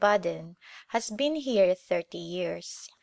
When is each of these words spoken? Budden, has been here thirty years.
Budden, 0.01 0.57
has 0.87 1.11
been 1.11 1.35
here 1.35 1.75
thirty 1.75 2.17
years. 2.17 2.89